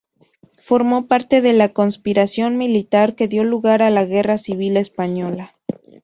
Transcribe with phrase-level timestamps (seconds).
[0.57, 5.55] Formó parte de la conspiración militar que dio lugar a la Guerra civil española.